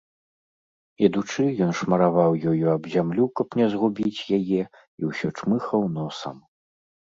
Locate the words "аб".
2.75-2.83